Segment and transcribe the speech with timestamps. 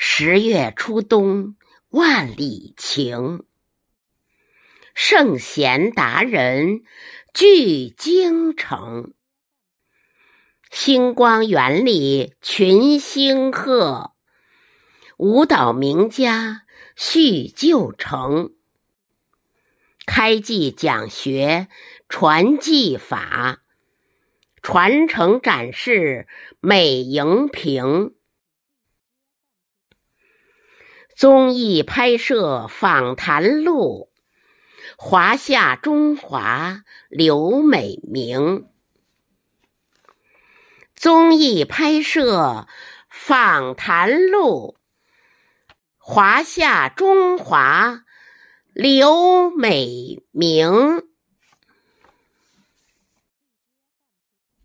[0.00, 1.56] 十月初冬，
[1.88, 3.42] 万里晴。
[4.94, 6.84] 圣贤达人
[7.34, 9.12] 聚京城，
[10.70, 14.12] 星光园里群星贺，
[15.16, 16.62] 舞蹈名家
[16.94, 18.52] 叙旧城。
[20.06, 21.66] 开季讲学
[22.08, 23.64] 传技法，
[24.62, 26.28] 传承展示
[26.60, 28.14] 美荧屏。
[31.18, 34.08] 综艺拍摄访谈录。
[34.96, 38.68] 华夏中华刘美明，
[40.94, 42.68] 综艺拍摄
[43.10, 44.76] 访谈录。
[45.98, 48.04] 华夏中华
[48.72, 51.07] 刘美明。